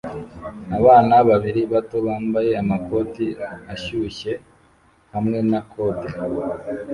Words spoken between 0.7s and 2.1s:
Abana babiri bato